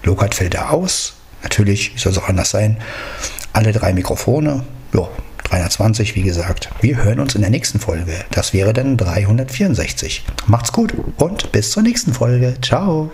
Lokat-Filter 0.03 0.73
aus, 0.73 1.15
natürlich 1.45 1.93
soll 1.95 2.11
es 2.11 2.19
auch 2.19 2.29
anders 2.29 2.51
sein. 2.51 2.79
Alle 3.53 3.71
drei 3.71 3.93
Mikrofone, 3.93 4.65
ja, 4.93 5.09
320, 5.45 6.17
wie 6.17 6.23
gesagt. 6.23 6.71
Wir 6.81 7.05
hören 7.05 7.21
uns 7.21 7.37
in 7.37 7.43
der 7.43 7.51
nächsten 7.51 7.79
Folge. 7.79 8.15
Das 8.33 8.53
wäre 8.53 8.73
dann 8.73 8.97
364. 8.97 10.25
Macht's 10.49 10.73
gut 10.73 10.93
und 11.19 11.53
bis 11.53 11.71
zur 11.71 11.85
nächsten 11.85 12.13
Folge. 12.13 12.57
Ciao. 12.61 13.13